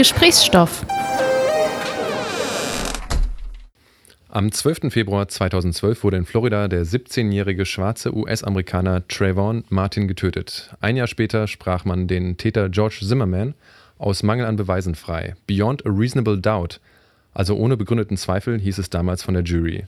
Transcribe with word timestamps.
Gesprächsstoff. 0.00 0.86
Am 4.30 4.50
12. 4.50 4.90
Februar 4.90 5.28
2012 5.28 6.02
wurde 6.04 6.16
in 6.16 6.24
Florida 6.24 6.68
der 6.68 6.86
17-jährige 6.86 7.66
schwarze 7.66 8.16
US-Amerikaner 8.16 9.06
Trayvon 9.08 9.64
Martin 9.68 10.08
getötet. 10.08 10.74
Ein 10.80 10.96
Jahr 10.96 11.06
später 11.06 11.46
sprach 11.46 11.84
man 11.84 12.08
den 12.08 12.38
Täter 12.38 12.70
George 12.70 13.00
Zimmerman 13.06 13.52
aus 13.98 14.22
Mangel 14.22 14.46
an 14.46 14.56
Beweisen 14.56 14.94
frei. 14.94 15.36
Beyond 15.46 15.84
a 15.84 15.90
reasonable 15.90 16.38
doubt, 16.38 16.80
also 17.34 17.56
ohne 17.56 17.76
begründeten 17.76 18.16
Zweifel, 18.16 18.58
hieß 18.58 18.78
es 18.78 18.88
damals 18.88 19.22
von 19.22 19.34
der 19.34 19.42
Jury. 19.42 19.84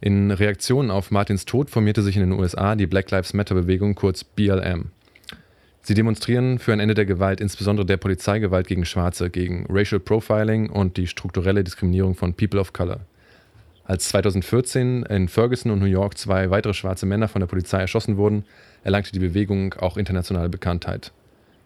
In 0.00 0.30
Reaktion 0.30 0.92
auf 0.92 1.10
Martins 1.10 1.46
Tod 1.46 1.68
formierte 1.68 2.02
sich 2.02 2.14
in 2.14 2.22
den 2.22 2.38
USA 2.38 2.76
die 2.76 2.86
Black 2.86 3.10
Lives 3.10 3.34
Matter-Bewegung, 3.34 3.96
kurz 3.96 4.22
BLM. 4.22 4.92
Sie 5.82 5.94
demonstrieren 5.94 6.58
für 6.58 6.72
ein 6.72 6.80
Ende 6.80 6.94
der 6.94 7.06
Gewalt, 7.06 7.40
insbesondere 7.40 7.86
der 7.86 7.96
Polizeigewalt 7.96 8.66
gegen 8.66 8.84
Schwarze, 8.84 9.30
gegen 9.30 9.66
Racial 9.70 10.00
Profiling 10.00 10.70
und 10.70 10.96
die 10.96 11.06
strukturelle 11.06 11.64
Diskriminierung 11.64 12.14
von 12.14 12.34
People 12.34 12.60
of 12.60 12.72
Color. 12.72 13.00
Als 13.84 14.08
2014 14.10 15.04
in 15.04 15.28
Ferguson 15.28 15.72
und 15.72 15.78
New 15.78 15.86
York 15.86 16.18
zwei 16.18 16.50
weitere 16.50 16.74
schwarze 16.74 17.06
Männer 17.06 17.26
von 17.26 17.40
der 17.40 17.46
Polizei 17.46 17.80
erschossen 17.80 18.18
wurden, 18.18 18.44
erlangte 18.84 19.12
die 19.12 19.18
Bewegung 19.18 19.72
auch 19.74 19.96
internationale 19.96 20.50
Bekanntheit. 20.50 21.12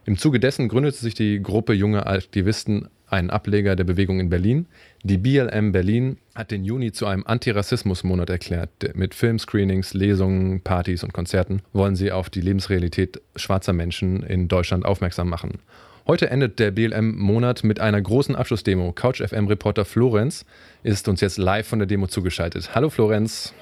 Im 0.05 0.19
Zuge 0.19 0.41
dessen 0.41 0.69
gründete 0.69 0.97
sich 0.97 1.15
die 1.15 1.41
Gruppe 1.41 1.75
junger 1.75 2.09
Aktivisten, 2.09 2.89
ein 3.07 3.31
Ableger 3.31 3.77
der 3.77 3.85
Bewegung 3.85 4.19
in 4.19 4.31
Berlin. 4.31 4.67
Die 5.05 5.19
BLM 5.19 5.71
Berlin 5.71 6.17
hat 6.35 6.51
den 6.51 6.65
Juni 6.65 6.91
zu 6.91 7.07
einem 7.07 7.25
Antirassismusmonat 7.25 8.31
erklärt. 8.31 8.71
Mit 8.95 9.15
Filmscreenings, 9.15 9.95
Lesungen, 9.95 10.61
Partys 10.63 11.05
und 11.05 11.13
Konzerten 11.13 11.63
wollen 11.73 11.95
sie 11.95 12.11
auf 12.11 12.31
die 12.31 12.41
Lebensrealität 12.41 13.21
schwarzer 13.37 13.75
Menschen 13.75 14.25
in 14.25 14.49
Deutschland 14.49 14.85
aufmerksam 14.85 15.29
machen. 15.29 15.61
Heute 16.09 16.31
endet 16.31 16.59
der 16.59 16.73
BLM-Monat 16.73 17.63
mit 17.63 17.79
einer 17.79 18.01
großen 18.01 18.35
Abschlussdemo. 18.35 18.91
Couch-FM-Reporter 18.93 19.85
Florenz 19.85 20.45
ist 20.83 21.07
uns 21.07 21.21
jetzt 21.21 21.39
live 21.39 21.69
von 21.69 21.79
der 21.79 21.87
Demo 21.87 22.09
zugeschaltet. 22.09 22.75
Hallo 22.75 22.91
Florenz. 22.91 23.55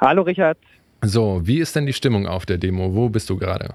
Hallo 0.00 0.22
Richard. 0.22 0.58
So, 1.02 1.42
wie 1.44 1.58
ist 1.58 1.76
denn 1.76 1.86
die 1.86 1.92
Stimmung 1.92 2.26
auf 2.26 2.44
der 2.44 2.58
Demo? 2.58 2.94
Wo 2.94 3.08
bist 3.08 3.30
du 3.30 3.36
gerade? 3.36 3.74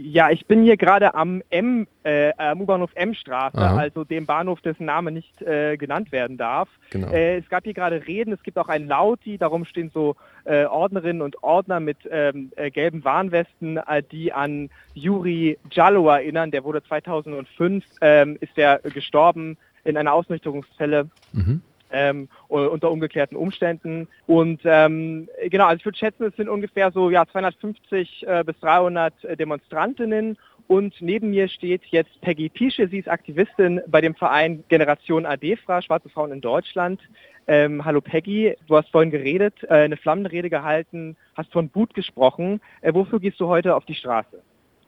Ja, 0.00 0.30
ich 0.30 0.46
bin 0.46 0.62
hier 0.62 0.76
gerade 0.76 1.14
am 1.14 1.42
M, 1.50 1.88
äh, 2.04 2.32
am 2.36 2.60
U-Bahnhof 2.60 2.90
M-Straße, 2.94 3.58
also 3.58 4.04
dem 4.04 4.26
Bahnhof, 4.26 4.60
dessen 4.60 4.86
Name 4.86 5.10
nicht 5.10 5.42
äh, 5.42 5.76
genannt 5.76 6.12
werden 6.12 6.36
darf. 6.36 6.68
Genau. 6.90 7.10
Äh, 7.10 7.38
es 7.38 7.48
gab 7.48 7.64
hier 7.64 7.74
gerade 7.74 8.06
Reden, 8.06 8.32
es 8.32 8.42
gibt 8.44 8.58
auch 8.58 8.68
ein 8.68 8.86
Lauti, 8.86 9.38
darum 9.38 9.64
stehen 9.64 9.90
so 9.92 10.14
äh, 10.44 10.66
Ordnerinnen 10.66 11.20
und 11.20 11.42
Ordner 11.42 11.80
mit 11.80 11.98
ähm, 12.10 12.52
äh, 12.54 12.70
gelben 12.70 13.04
Warnwesten, 13.04 13.78
äh, 13.78 14.02
die 14.08 14.32
an 14.32 14.70
Juri 14.94 15.58
Jallo 15.72 16.08
erinnern. 16.08 16.52
Der 16.52 16.62
wurde 16.62 16.82
2005, 16.84 17.84
ähm, 18.00 18.38
ist 18.40 18.56
der 18.56 18.78
gestorben 18.78 19.56
in 19.82 19.96
einer 19.96 20.12
Ausnüchterungszelle. 20.12 21.08
Mhm 21.32 21.62
ähm, 21.92 22.28
unter 22.48 22.90
ungeklärten 22.90 23.36
Umständen. 23.36 24.08
Und 24.26 24.60
ähm, 24.64 25.28
genau, 25.48 25.66
also 25.66 25.78
ich 25.78 25.84
würde 25.84 25.98
schätzen, 25.98 26.24
es 26.24 26.36
sind 26.36 26.48
ungefähr 26.48 26.90
so 26.92 27.10
ja, 27.10 27.26
250 27.26 28.26
äh, 28.26 28.44
bis 28.44 28.58
300 28.60 29.24
äh, 29.24 29.36
Demonstrantinnen 29.36 30.36
und 30.68 30.94
neben 31.00 31.30
mir 31.30 31.48
steht 31.48 31.82
jetzt 31.86 32.20
Peggy 32.20 32.50
Piesche. 32.50 32.88
Sie 32.88 32.98
ist 32.98 33.08
Aktivistin 33.08 33.80
bei 33.86 34.02
dem 34.02 34.14
Verein 34.14 34.62
Generation 34.68 35.24
ADFRA, 35.24 35.80
Schwarze 35.80 36.10
Frauen 36.10 36.30
in 36.30 36.42
Deutschland. 36.42 37.00
Ähm, 37.46 37.82
hallo 37.86 38.02
Peggy, 38.02 38.54
du 38.66 38.76
hast 38.76 38.90
vorhin 38.90 39.10
geredet, 39.10 39.54
äh, 39.62 39.68
eine 39.68 39.96
flammende 39.96 40.30
Rede 40.30 40.50
gehalten, 40.50 41.16
hast 41.34 41.50
von 41.50 41.70
Wut 41.72 41.94
gesprochen. 41.94 42.60
Äh, 42.82 42.92
wofür 42.92 43.18
gehst 43.18 43.40
du 43.40 43.46
heute 43.46 43.74
auf 43.74 43.86
die 43.86 43.94
Straße? 43.94 44.42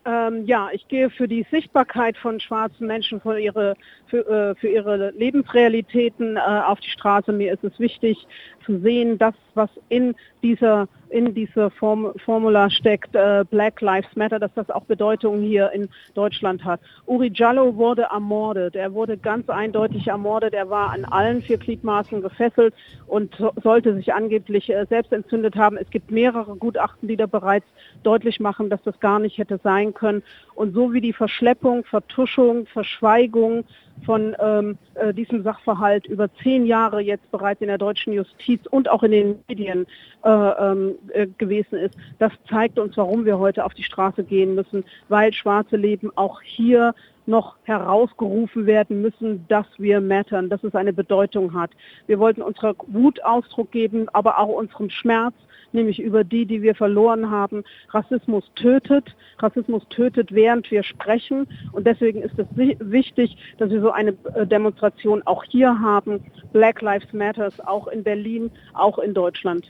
Ähm, 0.07 0.47
ja, 0.47 0.71
ich 0.73 0.89
gehe 0.89 1.11
für 1.11 1.29
die 1.29 1.45
Sichtbarkeit 1.51 2.17
von 2.17 2.41
schwarzen 2.41 2.87
Menschen, 2.87 3.21
für 3.21 3.39
ihre, 3.39 3.75
für, 4.07 4.27
äh, 4.27 4.55
für 4.55 4.69
ihre 4.69 5.11
Lebensrealitäten 5.11 6.37
äh, 6.37 6.41
auf 6.41 6.81
die 6.81 6.89
Straße. 6.89 7.33
Mir 7.33 7.53
ist 7.53 7.65
es 7.65 7.79
wichtig 7.79 8.27
zu 8.65 8.79
sehen, 8.81 9.19
dass 9.19 9.35
was 9.55 9.69
in 9.91 10.15
dieser 10.43 10.89
in 11.11 11.35
dieser 11.35 11.71
Form, 11.71 12.13
Formula 12.25 12.71
steckt, 12.71 13.15
äh, 13.15 13.45
Black 13.51 13.81
Lives 13.81 14.15
Matter, 14.17 14.39
dass 14.39 14.53
das 14.55 14.71
auch 14.71 14.85
Bedeutung 14.85 15.41
hier 15.41 15.71
in 15.73 15.89
Deutschland 16.15 16.65
hat. 16.65 16.81
Uri 17.07 17.31
Jallo 17.35 17.77
wurde 17.77 18.03
ermordet. 18.03 18.77
Er 18.77 18.95
wurde 18.95 19.19
ganz 19.19 19.49
eindeutig 19.49 20.07
ermordet. 20.07 20.55
Er 20.55 20.71
war 20.71 20.91
an 20.91 21.05
allen 21.05 21.43
vier 21.43 21.59
Gliedmaßen 21.59 22.23
gefesselt 22.23 22.75
und 23.07 23.35
so, 23.37 23.53
sollte 23.63 23.95
sich 23.95 24.15
angeblich 24.15 24.71
äh, 24.71 24.87
selbst 24.89 25.13
entzündet 25.13 25.57
haben. 25.57 25.77
Es 25.77 25.91
gibt 25.91 26.11
mehrere 26.11 26.57
Gutachten, 26.57 27.09
die 27.09 27.17
da 27.17 27.27
bereits 27.27 27.67
deutlich 28.03 28.41
machen, 28.41 28.71
dass 28.71 28.83
das 28.83 28.99
gar 29.01 29.19
nicht 29.19 29.39
hätte 29.39 29.61
sein 29.63 29.93
können. 29.95 30.23
Und 30.55 30.75
so 30.75 30.93
wie 30.93 31.01
die 31.01 31.13
Verschleppung, 31.13 31.85
Vertuschung, 31.85 32.67
Verschweigung 32.67 33.65
von 34.05 34.37
ähm, 34.41 34.79
äh, 34.95 35.13
diesem 35.13 35.43
Sachverhalt 35.43 36.07
über 36.07 36.29
zehn 36.43 36.67
Jahre 36.67 37.01
jetzt 37.01 37.31
bereits 37.31 37.61
in 37.61 37.69
der 37.69 37.79
deutschen 37.79 38.13
Justiz 38.13 38.61
und 38.71 38.89
auch 38.89 39.03
in 39.03 39.13
den 39.13 39.39
Medien 39.49 39.87
äh, 40.25 40.31
ähm, 40.31 40.95
äh, 41.13 41.27
gewesen 41.39 41.79
ist, 41.79 41.97
das 42.19 42.33
zeigt 42.49 42.79
uns, 42.79 42.97
warum 42.97 43.25
wir 43.25 43.39
heute 43.39 43.65
auf 43.65 43.75
die 43.75 43.85
Straße 43.85 44.25
gehen 44.25 44.55
müssen, 44.55 44.85
weil 45.09 45.33
schwarze 45.33 45.77
Leben 45.77 46.11
auch 46.17 46.41
hier 46.43 46.95
noch 47.27 47.57
herausgerufen 47.65 48.67
werden 48.67 49.03
müssen, 49.03 49.47
dass 49.49 49.67
wir 49.79 50.01
mattern, 50.01 50.49
dass 50.49 50.63
es 50.65 50.75
eine 50.75 50.93
Bedeutung 50.93 51.55
hat. 51.55 51.71
Wir 52.07 52.19
wollten 52.19 52.43
unserer 52.43 52.75
Wut 52.87 53.23
Ausdruck 53.23 53.71
geben, 53.71 54.09
aber 54.13 54.39
auch 54.39 54.49
unserem 54.49 54.91
Schmerz, 54.91 55.35
nämlich 55.73 56.01
über 56.01 56.25
die, 56.25 56.47
die 56.47 56.63
wir 56.63 56.75
verloren 56.75 57.31
haben. 57.31 57.63
Rassismus 57.91 58.45
tötet. 58.57 59.15
Rassismus 59.39 59.87
tötet, 59.91 60.33
während 60.33 60.71
wir 60.71 60.83
sprechen. 60.83 61.47
Und 61.73 61.87
deswegen 61.87 62.23
ist 62.23 62.39
es 62.39 62.47
wichtig, 62.57 63.37
dass 63.59 63.71
wir 63.71 63.81
so 63.81 63.91
eine 63.91 64.17
äh, 64.35 64.47
Demonstration 64.47 65.23
auch 65.27 65.45
hier 65.45 65.81
haben. 65.81 66.25
Black 66.53 66.83
Lives 66.83 67.13
Matters 67.13 67.61
auch 67.61 67.87
in 67.89 68.03
Berlin, 68.03 68.51
auch 68.75 68.99
in 68.99 69.15
Deutschland. 69.15 69.67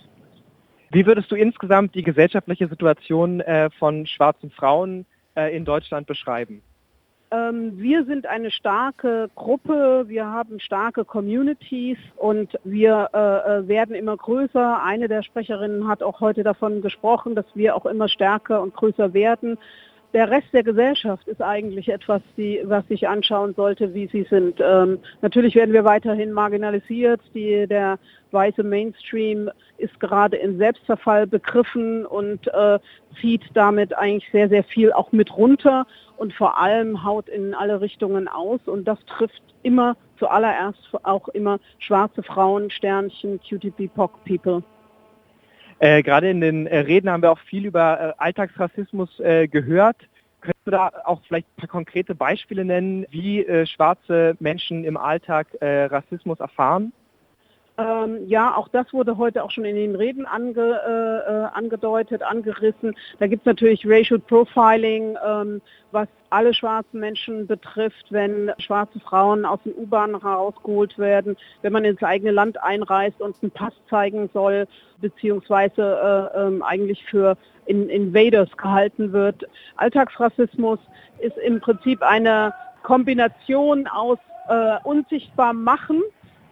Wie 0.93 1.07
würdest 1.07 1.31
du 1.31 1.37
insgesamt 1.37 1.95
die 1.95 2.03
gesellschaftliche 2.03 2.67
Situation 2.67 3.41
äh, 3.41 3.71
von 3.79 4.07
schwarzen 4.07 4.51
Frauen 4.51 5.07
äh, 5.37 5.55
in 5.57 5.65
Deutschland 5.65 6.07
beschreiben? 6.09 6.63
Ähm, 7.33 7.79
wir 7.79 8.05
sind 8.07 8.27
eine 8.27 8.51
starke 8.51 9.31
Gruppe, 9.37 10.05
wir 10.09 10.27
haben 10.27 10.59
starke 10.59 11.05
Communities 11.05 11.99
und 12.17 12.59
wir 12.65 13.09
äh, 13.15 13.19
äh, 13.59 13.69
werden 13.69 13.95
immer 13.95 14.17
größer. 14.17 14.83
Eine 14.83 15.07
der 15.07 15.23
Sprecherinnen 15.23 15.87
hat 15.87 16.03
auch 16.03 16.21
heute 16.21 16.43
davon 16.43 16.83
gesprochen, 16.83 17.37
dass 17.37 17.47
wir 17.55 17.77
auch 17.77 17.87
immer 17.87 18.09
stärker 18.09 18.61
und 18.61 18.75
größer 18.75 19.15
werden 19.15 19.59
der 20.13 20.31
Rest 20.31 20.49
der 20.53 20.65
Gesellschaft 20.65 21.27
ist 21.29 21.41
eigentlich 21.41 21.89
etwas, 21.89 22.21
die, 22.37 22.61
was 22.65 22.87
sich 22.89 23.07
anschauen 23.07 23.55
sollte, 23.55 23.95
wie 23.95 24.09
sie 24.09 24.27
sind. 24.29 24.61
Ähm, 24.61 24.99
natürlich 25.23 25.55
werden 25.55 25.73
wir 25.73 25.85
weiterhin 25.85 26.33
marginalisiert. 26.33 27.21
Die, 27.35 27.67
der 27.67 27.99
weiße 28.33 28.63
Mainstream 28.63 29.51
ist 29.79 29.99
gerade 30.01 30.37
in 30.37 30.59
Selbstverfall 30.59 31.27
begriffen 31.27 32.05
und 32.07 32.47
äh, 32.49 32.79
zieht 33.21 33.43
damit 33.55 33.97
eigentlich 33.97 34.31
sehr, 34.33 34.49
sehr 34.49 34.65
viel 34.65 34.93
auch 34.93 35.13
mit 35.13 35.37
runter 35.37 35.87
und 36.17 36.33
vor 36.35 36.59
allem 36.59 37.05
haut 37.05 37.29
in 37.29 37.55
alle 37.55 37.81
Richtungen 37.81 38.27
aus. 38.27 38.61
Und 38.67 38.87
das 38.87 38.99
trifft 39.07 39.43
immer 39.63 39.97
zuallererst 40.19 40.79
auch 41.05 41.29
immer 41.29 41.61
schwarze 41.79 42.23
Frauen, 42.23 42.71
Sternchen, 42.71 43.41
QTP, 43.41 43.89
POC 43.95 44.25
People. 44.25 44.63
Äh, 45.81 46.03
Gerade 46.03 46.29
in 46.29 46.43
den 46.43 46.67
äh, 46.67 46.81
Reden 46.81 47.09
haben 47.11 47.23
wir 47.23 47.33
auch 47.33 47.39
viel 47.39 47.65
über 47.65 48.01
äh, 48.01 48.13
Alltagsrassismus 48.19 49.11
gehört. 49.51 49.97
Könntest 50.43 50.67
du 50.67 50.71
da 50.71 50.93
auch 51.05 51.23
vielleicht 51.27 51.49
ein 51.49 51.61
paar 51.61 51.69
konkrete 51.69 52.15
Beispiele 52.15 52.65
nennen, 52.65 53.07
wie 53.11 53.45
schwarze 53.67 54.37
Menschen 54.41 54.85
im 54.85 54.97
Alltag 54.97 55.49
Rassismus 55.61 56.41
erfahren? 56.41 56.95
Ähm, 57.81 58.27
ja, 58.27 58.55
auch 58.57 58.69
das 58.69 58.93
wurde 58.93 59.17
heute 59.17 59.43
auch 59.43 59.51
schon 59.51 59.65
in 59.65 59.77
den 59.77 59.97
Reden 59.97 60.27
ange, 60.27 60.81
äh, 60.87 61.31
äh 61.31 61.45
angedeutet, 61.53 62.23
angerissen. 62.23 62.95
Da 63.19 63.27
gibt 63.27 63.43
es 63.43 63.47
natürlich 63.47 63.87
Racial 63.87 64.19
Profiling, 64.19 65.17
ähm, 65.27 65.63
was 65.91 66.09
alle 66.29 66.53
schwarzen 66.55 67.01
Menschen 67.01 67.47
betrifft, 67.47 68.07
wenn 68.11 68.53
schwarze 68.59 69.01
Frauen 69.01 69.45
aus 69.45 69.61
den 69.65 69.75
U-Bahnen 69.75 70.21
herausgeholt 70.21 70.99
werden, 70.99 71.37
wenn 71.63 71.73
man 71.73 71.85
ins 71.85 72.03
eigene 72.03 72.31
Land 72.31 72.63
einreist 72.63 73.21
und 73.21 73.37
einen 73.43 73.51
Pass 73.51 73.75
zeigen 73.89 74.29
soll, 74.33 74.67
beziehungsweise 75.01 76.31
äh, 76.35 76.41
ähm, 76.41 76.63
eigentlich 76.63 77.05
für 77.05 77.37
in 77.67 77.89
Invaders 77.89 78.51
gehalten 78.57 79.13
wird. 79.13 79.49
Alltagsrassismus 79.77 80.79
ist 81.19 81.37
im 81.39 81.61
Prinzip 81.61 82.03
eine 82.03 82.53
Kombination 82.83 83.87
aus 83.87 84.19
äh, 84.49 84.77
unsichtbar 84.85 85.53
machen 85.53 86.03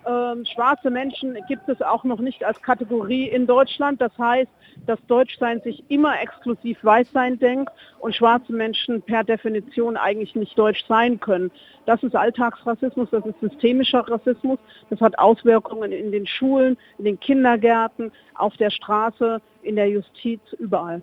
ähm, 0.09 0.45
schwarze 0.47 0.91
Menschen 0.91 1.37
gibt 1.49 1.69
es 1.69 1.83
auch 1.83 2.03
noch 2.03 2.21
nicht 2.21 2.43
als 2.43 2.61
Kategorie 2.63 3.29
in 3.29 3.47
Deutschland. 3.47 4.01
Das 4.01 4.17
heißt, 4.17 4.51
dass 4.87 4.99
Deutschsein 5.07 5.61
sich 5.61 5.85
immer 5.89 6.21
exklusiv 6.21 6.83
Weißsein 6.83 7.39
denkt 7.39 7.71
und 8.01 8.15
schwarze 8.15 8.53
Menschen 8.53 9.03
per 9.03 9.23
Definition 9.23 9.97
eigentlich 9.97 10.35
nicht 10.35 10.59
deutsch 10.59 10.85
sein 10.89 11.21
können. 11.21 11.51
Das 11.85 12.03
ist 12.03 12.17
Alltagsrassismus, 12.17 13.11
das 13.11 13.27
ist 13.27 13.41
systemischer 13.41 14.01
Rassismus. 14.09 14.59
Das 14.89 15.01
hat 15.01 15.19
Auswirkungen 15.19 15.93
in 15.93 16.11
den 16.11 16.27
Schulen, 16.27 16.79
in 16.99 17.05
den 17.05 17.21
Kindergärten, 17.21 18.11
auf 18.35 18.57
der 18.57 18.71
Straße, 18.71 19.43
in 19.63 19.77
der 19.77 19.91
Justiz, 19.91 20.41
überall. 20.59 21.03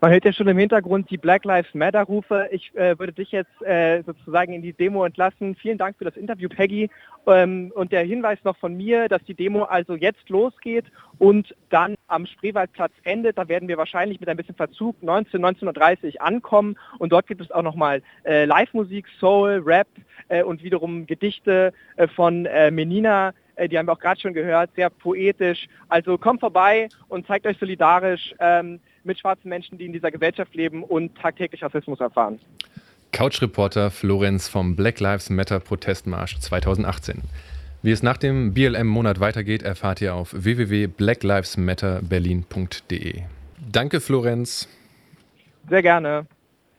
Man 0.00 0.12
hört 0.12 0.24
ja 0.24 0.32
schon 0.32 0.46
im 0.46 0.58
Hintergrund 0.58 1.10
die 1.10 1.18
Black 1.18 1.44
Lives 1.44 1.74
Matter 1.74 2.04
Rufe. 2.04 2.48
Ich 2.52 2.72
äh, 2.76 2.96
würde 3.00 3.12
dich 3.12 3.32
jetzt 3.32 3.60
äh, 3.62 4.00
sozusagen 4.04 4.52
in 4.52 4.62
die 4.62 4.72
Demo 4.72 5.04
entlassen. 5.04 5.56
Vielen 5.56 5.76
Dank 5.76 5.98
für 5.98 6.04
das 6.04 6.16
Interview, 6.16 6.48
Peggy. 6.48 6.88
Ähm, 7.26 7.72
und 7.74 7.90
der 7.90 8.04
Hinweis 8.04 8.38
noch 8.44 8.56
von 8.58 8.76
mir, 8.76 9.08
dass 9.08 9.24
die 9.24 9.34
Demo 9.34 9.64
also 9.64 9.96
jetzt 9.96 10.28
losgeht 10.28 10.84
und 11.18 11.52
dann 11.70 11.96
am 12.06 12.26
Spreewaldplatz 12.26 12.92
endet. 13.02 13.38
Da 13.38 13.48
werden 13.48 13.66
wir 13.66 13.76
wahrscheinlich 13.76 14.20
mit 14.20 14.28
ein 14.28 14.36
bisschen 14.36 14.54
Verzug 14.54 15.02
19, 15.02 15.44
19.30 15.44 16.14
Uhr 16.14 16.22
ankommen. 16.22 16.78
Und 17.00 17.10
dort 17.10 17.26
gibt 17.26 17.40
es 17.40 17.50
auch 17.50 17.62
nochmal 17.62 18.00
äh, 18.24 18.44
Live-Musik, 18.44 19.04
Soul, 19.18 19.64
Rap 19.66 19.88
äh, 20.28 20.44
und 20.44 20.62
wiederum 20.62 21.06
Gedichte 21.06 21.72
äh, 21.96 22.06
von 22.06 22.46
äh, 22.46 22.70
Menina 22.70 23.34
die 23.66 23.76
haben 23.76 23.88
wir 23.88 23.92
auch 23.94 23.98
gerade 23.98 24.20
schon 24.20 24.34
gehört, 24.34 24.70
sehr 24.76 24.88
poetisch. 24.88 25.66
Also 25.88 26.16
kommt 26.16 26.38
vorbei 26.38 26.88
und 27.08 27.26
zeigt 27.26 27.44
euch 27.44 27.58
solidarisch. 27.58 28.32
Ähm, 28.38 28.78
mit 29.08 29.18
schwarzen 29.18 29.48
Menschen, 29.48 29.76
die 29.78 29.86
in 29.86 29.92
dieser 29.92 30.12
Gesellschaft 30.12 30.54
leben 30.54 30.84
und 30.84 31.18
tagtäglich 31.18 31.64
Rassismus 31.64 31.98
erfahren. 31.98 32.38
Couch-Reporter 33.10 33.90
Florenz 33.90 34.46
vom 34.48 34.76
Black 34.76 35.00
Lives 35.00 35.30
Matter 35.30 35.58
Protestmarsch 35.58 36.38
2018. 36.38 37.22
Wie 37.82 37.90
es 37.90 38.02
nach 38.02 38.18
dem 38.18 38.52
BLM-Monat 38.54 39.20
weitergeht, 39.20 39.62
erfahrt 39.62 40.00
ihr 40.00 40.14
auf 40.14 40.32
www.blacklivesmatterberlin.de. 40.32 43.22
Danke, 43.72 44.00
Florenz. 44.00 44.68
Sehr 45.68 45.82
gerne. 45.82 46.26